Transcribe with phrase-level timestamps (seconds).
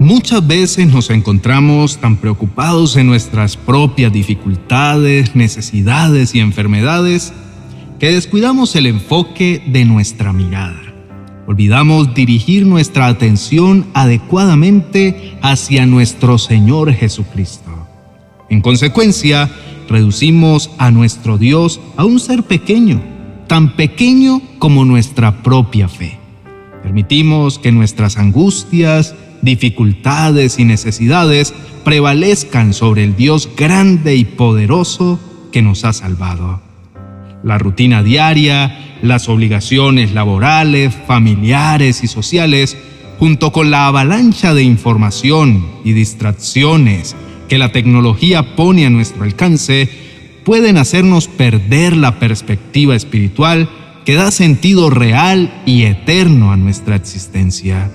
[0.00, 7.32] Muchas veces nos encontramos tan preocupados en nuestras propias dificultades, necesidades y enfermedades
[8.00, 10.80] que descuidamos el enfoque de nuestra mirada.
[11.46, 17.70] Olvidamos dirigir nuestra atención adecuadamente hacia nuestro Señor Jesucristo.
[18.50, 19.48] En consecuencia,
[19.88, 23.00] reducimos a nuestro Dios a un ser pequeño,
[23.46, 26.18] tan pequeño como nuestra propia fe.
[26.82, 29.14] Permitimos que nuestras angustias,
[29.44, 35.20] dificultades y necesidades prevalezcan sobre el Dios grande y poderoso
[35.52, 36.60] que nos ha salvado.
[37.42, 42.76] La rutina diaria, las obligaciones laborales, familiares y sociales,
[43.18, 47.14] junto con la avalancha de información y distracciones
[47.48, 49.88] que la tecnología pone a nuestro alcance,
[50.44, 53.68] pueden hacernos perder la perspectiva espiritual
[54.04, 57.90] que da sentido real y eterno a nuestra existencia.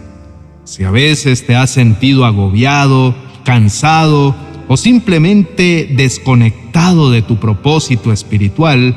[0.70, 4.36] Si a veces te has sentido agobiado, cansado
[4.68, 8.96] o simplemente desconectado de tu propósito espiritual,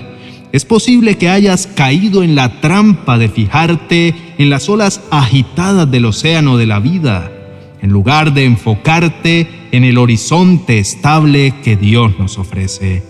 [0.53, 6.05] es posible que hayas caído en la trampa de fijarte en las olas agitadas del
[6.05, 7.33] océano de la vida,
[7.81, 13.03] en lugar de enfocarte en el horizonte estable que Dios nos ofrece.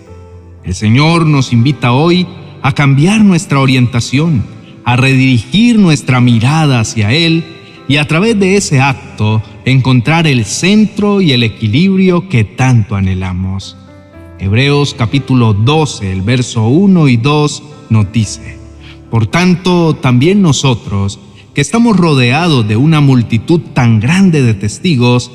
[0.63, 2.25] El Señor nos invita hoy
[2.61, 4.41] a cambiar nuestra orientación,
[4.85, 7.43] a redirigir nuestra mirada hacia Él
[7.93, 13.77] y a través de ese acto encontrar el centro y el equilibrio que tanto anhelamos.
[14.39, 18.57] Hebreos capítulo 12, el verso 1 y 2 nos dice,
[19.11, 21.19] Por tanto, también nosotros,
[21.53, 25.29] que estamos rodeados de una multitud tan grande de testigos,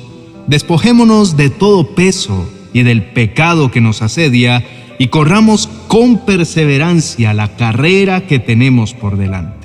[0.47, 4.65] despojémonos de todo peso y del pecado que nos asedia
[4.99, 9.58] y corramos con perseverancia la carrera que tenemos por delante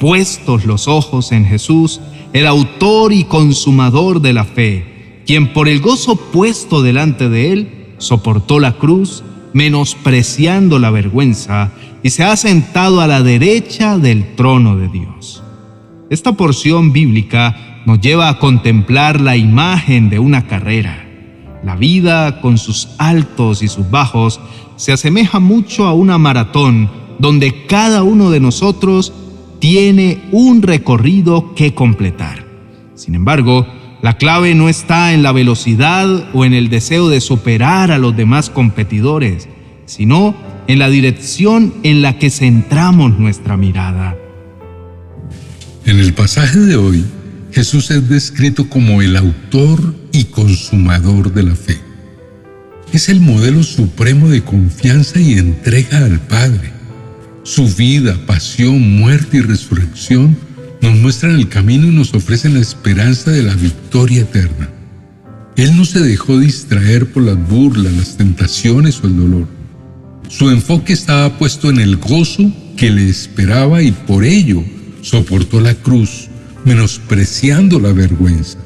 [0.00, 2.00] puestos los ojos en Jesús,
[2.32, 7.94] el autor y consumador de la fe, quien por el gozo puesto delante de él,
[7.98, 14.76] soportó la cruz, menospreciando la vergüenza, y se ha sentado a la derecha del trono
[14.76, 15.42] de Dios.
[16.08, 21.06] Esta porción bíblica nos lleva a contemplar la imagen de una carrera.
[21.62, 24.40] La vida, con sus altos y sus bajos,
[24.76, 26.88] se asemeja mucho a una maratón
[27.18, 29.12] donde cada uno de nosotros
[29.60, 32.44] tiene un recorrido que completar.
[32.96, 33.66] Sin embargo,
[34.02, 38.16] la clave no está en la velocidad o en el deseo de superar a los
[38.16, 39.48] demás competidores,
[39.84, 40.34] sino
[40.66, 44.16] en la dirección en la que centramos nuestra mirada.
[45.84, 47.04] En el pasaje de hoy,
[47.52, 51.78] Jesús es descrito como el autor y consumador de la fe.
[52.92, 56.79] Es el modelo supremo de confianza y entrega al Padre
[57.42, 60.36] su vida, pasión, muerte y resurrección
[60.82, 64.68] nos muestran el camino y nos ofrecen la esperanza de la victoria eterna.
[65.56, 69.48] Él no se dejó distraer por las burlas, las tentaciones o el dolor.
[70.28, 74.62] Su enfoque estaba puesto en el gozo que le esperaba y por ello
[75.02, 76.28] soportó la cruz,
[76.64, 78.58] menospreciando la vergüenza.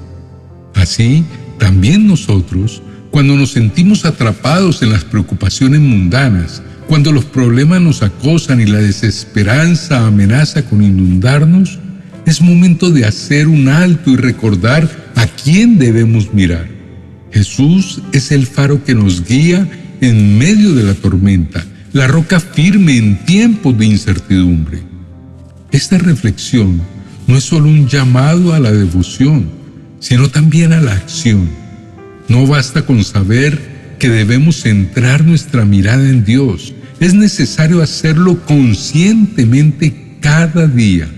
[0.75, 1.25] Así,
[1.59, 8.61] también nosotros, cuando nos sentimos atrapados en las preocupaciones mundanas, cuando los problemas nos acosan
[8.61, 11.79] y la desesperanza amenaza con inundarnos,
[12.27, 16.69] es momento de hacer un alto y recordar a quién debemos mirar.
[17.33, 19.69] Jesús es el faro que nos guía
[20.01, 24.83] en medio de la tormenta, la roca firme en tiempos de incertidumbre.
[25.71, 26.81] Esta reflexión
[27.27, 29.49] no es solo un llamado a la devoción,
[29.99, 31.49] sino también a la acción.
[32.29, 33.74] No basta con saber
[34.05, 36.75] que debemos centrar nuestra mirada en Dios.
[37.01, 41.09] Es necesario hacerlo conscientemente cada día.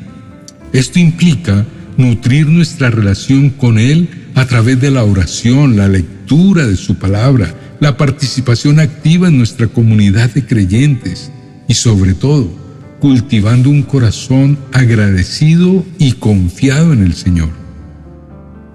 [0.73, 1.67] Esto implica
[1.97, 7.53] nutrir nuestra relación con Él a través de la oración, la lectura de su palabra,
[7.81, 11.33] la participación activa en nuestra comunidad de creyentes
[11.67, 12.49] y sobre todo
[13.01, 17.51] cultivando un corazón agradecido y confiado en el Señor.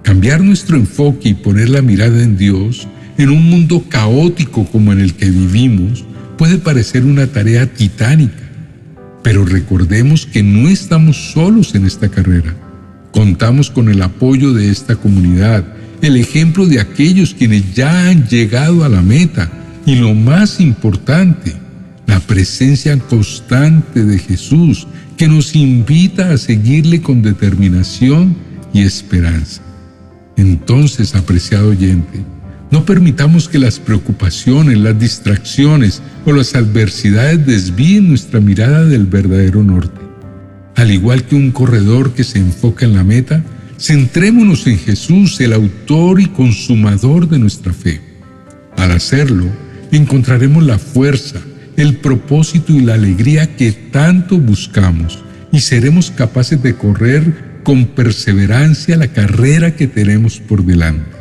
[0.04, 2.90] Cambiar nuestro enfoque y poner la mirada en Dios
[3.22, 6.04] en un mundo caótico como en el que vivimos,
[6.38, 8.50] puede parecer una tarea titánica,
[9.22, 12.56] pero recordemos que no estamos solos en esta carrera.
[13.12, 15.64] Contamos con el apoyo de esta comunidad,
[16.02, 19.52] el ejemplo de aquellos quienes ya han llegado a la meta
[19.86, 21.54] y lo más importante,
[22.08, 28.36] la presencia constante de Jesús que nos invita a seguirle con determinación
[28.74, 29.62] y esperanza.
[30.38, 32.26] Entonces, apreciado oyente,
[32.72, 39.62] no permitamos que las preocupaciones, las distracciones o las adversidades desvíen nuestra mirada del verdadero
[39.62, 40.00] norte.
[40.76, 43.44] Al igual que un corredor que se enfoca en la meta,
[43.78, 48.00] centrémonos en Jesús, el autor y consumador de nuestra fe.
[48.78, 49.46] Al hacerlo,
[49.92, 51.42] encontraremos la fuerza,
[51.76, 55.20] el propósito y la alegría que tanto buscamos
[55.52, 61.21] y seremos capaces de correr con perseverancia la carrera que tenemos por delante.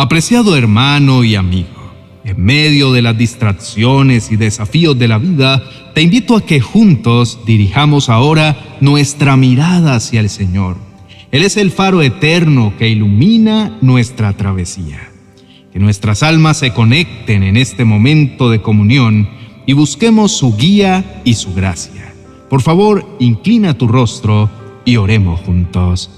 [0.00, 1.92] Apreciado hermano y amigo,
[2.22, 5.60] en medio de las distracciones y desafíos de la vida,
[5.92, 10.76] te invito a que juntos dirijamos ahora nuestra mirada hacia el Señor.
[11.32, 15.10] Él es el faro eterno que ilumina nuestra travesía.
[15.72, 19.28] Que nuestras almas se conecten en este momento de comunión
[19.66, 22.14] y busquemos su guía y su gracia.
[22.48, 24.48] Por favor, inclina tu rostro
[24.84, 26.08] y oremos juntos.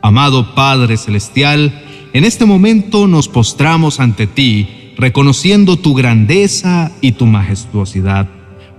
[0.00, 7.26] Amado Padre Celestial, en este momento nos postramos ante ti, reconociendo tu grandeza y tu
[7.26, 8.28] majestuosidad.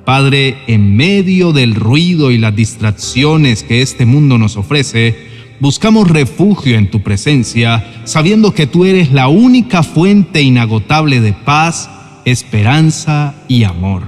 [0.05, 5.15] Padre, en medio del ruido y las distracciones que este mundo nos ofrece,
[5.59, 11.89] buscamos refugio en tu presencia, sabiendo que tú eres la única fuente inagotable de paz,
[12.25, 14.03] esperanza y amor.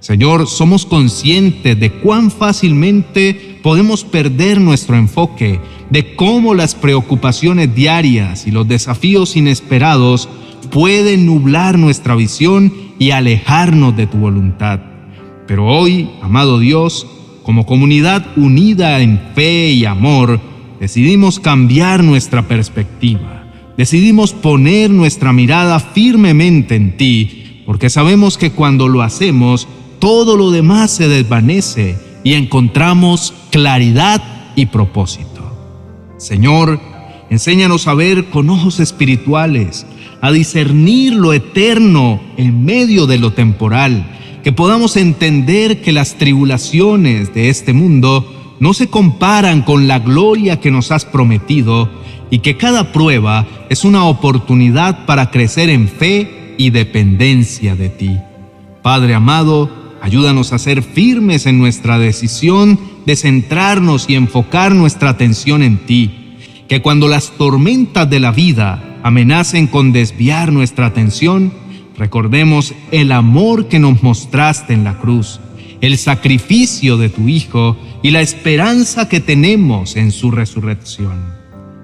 [0.00, 5.60] Señor, somos conscientes de cuán fácilmente podemos perder nuestro enfoque,
[5.90, 10.28] de cómo las preocupaciones diarias y los desafíos inesperados
[10.70, 14.80] pueden nublar nuestra visión y alejarnos de tu voluntad.
[15.46, 17.06] Pero hoy, amado Dios,
[17.42, 20.40] como comunidad unida en fe y amor,
[20.80, 23.44] decidimos cambiar nuestra perspectiva.
[23.76, 29.68] Decidimos poner nuestra mirada firmemente en ti, porque sabemos que cuando lo hacemos,
[29.98, 34.22] todo lo demás se desvanece y encontramos claridad
[34.56, 35.35] y propósito.
[36.18, 36.80] Señor,
[37.28, 39.86] enséñanos a ver con ojos espirituales,
[40.22, 44.06] a discernir lo eterno en medio de lo temporal,
[44.42, 50.60] que podamos entender que las tribulaciones de este mundo no se comparan con la gloria
[50.60, 51.90] que nos has prometido
[52.30, 58.16] y que cada prueba es una oportunidad para crecer en fe y dependencia de ti.
[58.82, 59.70] Padre amado,
[60.00, 66.36] ayúdanos a ser firmes en nuestra decisión de centrarnos y enfocar nuestra atención en ti.
[66.68, 71.52] Que cuando las tormentas de la vida amenacen con desviar nuestra atención,
[71.96, 75.40] recordemos el amor que nos mostraste en la cruz,
[75.80, 81.36] el sacrificio de tu Hijo y la esperanza que tenemos en su resurrección.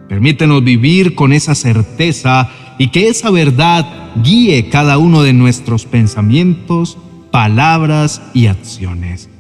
[0.08, 3.86] Permítenos vivir con esa certeza y que esa verdad
[4.22, 6.98] guíe cada uno de nuestros pensamientos,
[7.30, 9.30] palabras y acciones.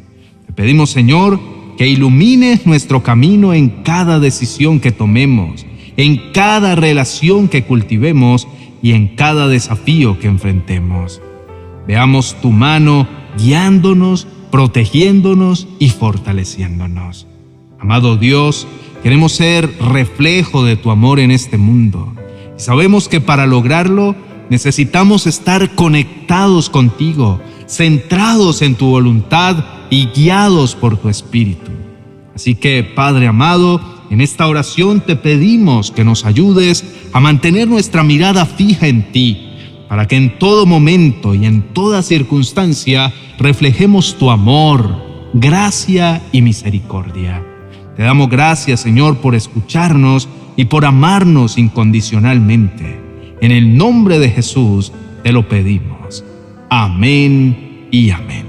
[0.46, 1.40] Te pedimos, Señor,
[1.76, 5.66] que ilumines nuestro camino en cada decisión que tomemos,
[5.96, 8.48] en cada relación que cultivemos
[8.82, 11.20] y en cada desafío que enfrentemos.
[11.86, 13.08] Veamos tu mano
[13.38, 17.26] guiándonos, protegiéndonos y fortaleciéndonos.
[17.80, 18.66] Amado Dios,
[19.02, 22.12] queremos ser reflejo de tu amor en este mundo.
[22.56, 24.14] Y sabemos que para lograrlo
[24.50, 27.40] necesitamos estar conectados contigo,
[27.72, 31.70] centrados en tu voluntad y guiados por tu Espíritu.
[32.34, 33.80] Así que, Padre amado,
[34.10, 39.48] en esta oración te pedimos que nos ayudes a mantener nuestra mirada fija en ti,
[39.88, 47.42] para que en todo momento y en toda circunstancia reflejemos tu amor, gracia y misericordia.
[47.96, 53.00] Te damos gracias, Señor, por escucharnos y por amarnos incondicionalmente.
[53.40, 55.91] En el nombre de Jesús te lo pedimos.
[56.74, 58.46] Amén y amén.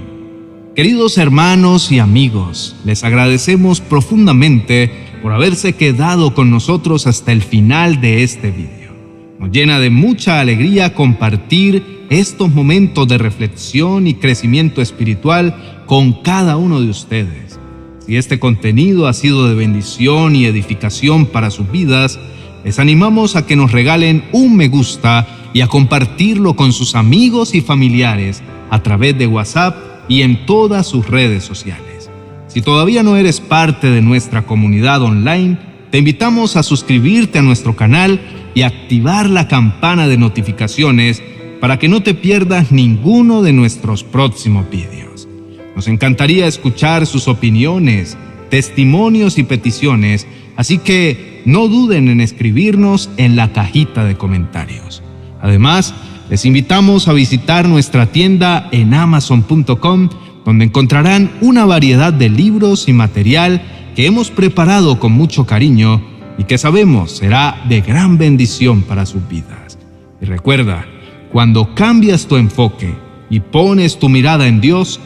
[0.74, 4.90] Queridos hermanos y amigos, les agradecemos profundamente
[5.22, 8.94] por haberse quedado con nosotros hasta el final de este video.
[9.38, 16.56] Nos llena de mucha alegría compartir estos momentos de reflexión y crecimiento espiritual con cada
[16.56, 17.60] uno de ustedes.
[18.06, 22.18] Si este contenido ha sido de bendición y edificación para sus vidas,
[22.64, 27.54] les animamos a que nos regalen un me gusta y a compartirlo con sus amigos
[27.54, 29.76] y familiares a través de WhatsApp
[30.08, 32.10] y en todas sus redes sociales.
[32.48, 35.56] Si todavía no eres parte de nuestra comunidad online,
[35.90, 38.20] te invitamos a suscribirte a nuestro canal
[38.52, 41.22] y activar la campana de notificaciones
[41.60, 45.28] para que no te pierdas ninguno de nuestros próximos vídeos.
[45.76, 48.16] Nos encantaría escuchar sus opiniones,
[48.50, 55.03] testimonios y peticiones, así que no duden en escribirnos en la cajita de comentarios.
[55.44, 55.92] Además,
[56.30, 60.08] les invitamos a visitar nuestra tienda en amazon.com,
[60.42, 63.60] donde encontrarán una variedad de libros y material
[63.94, 66.02] que hemos preparado con mucho cariño
[66.38, 69.78] y que sabemos será de gran bendición para sus vidas.
[70.18, 70.86] Y recuerda,
[71.30, 72.94] cuando cambias tu enfoque
[73.28, 74.98] y pones tu mirada en Dios,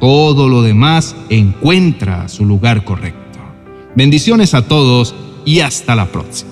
[0.00, 3.20] todo lo demás encuentra su lugar correcto.
[3.94, 6.51] Bendiciones a todos y hasta la próxima.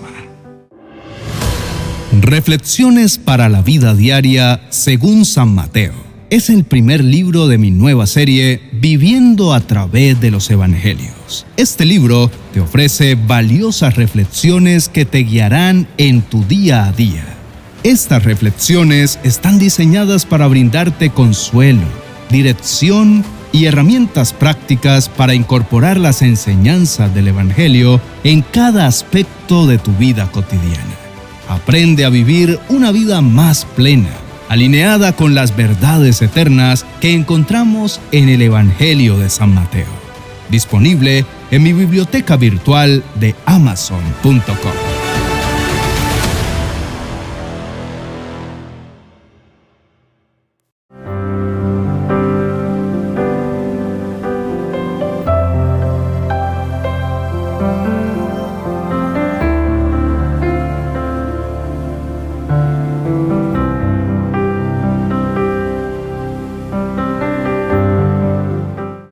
[2.12, 5.92] Reflexiones para la vida diaria según San Mateo.
[6.28, 11.46] Es el primer libro de mi nueva serie Viviendo a través de los Evangelios.
[11.56, 17.24] Este libro te ofrece valiosas reflexiones que te guiarán en tu día a día.
[17.84, 21.86] Estas reflexiones están diseñadas para brindarte consuelo,
[22.28, 29.92] dirección y herramientas prácticas para incorporar las enseñanzas del Evangelio en cada aspecto de tu
[29.92, 30.99] vida cotidiana.
[31.50, 34.12] Aprende a vivir una vida más plena,
[34.48, 39.88] alineada con las verdades eternas que encontramos en el Evangelio de San Mateo.
[40.48, 44.89] Disponible en mi biblioteca virtual de amazon.com.